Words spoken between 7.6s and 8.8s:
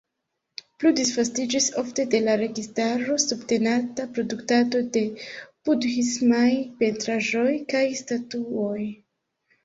kaj statuoj.